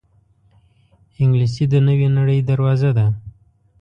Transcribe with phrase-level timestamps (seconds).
[1.21, 3.07] انګلیسي د نوې نړۍ دروازه ده